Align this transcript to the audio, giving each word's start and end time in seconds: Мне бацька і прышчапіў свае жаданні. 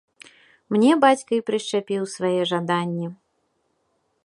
Мне 0.75 0.95
бацька 1.03 1.31
і 1.39 1.43
прышчапіў 1.51 2.09
свае 2.15 2.41
жаданні. 2.55 3.07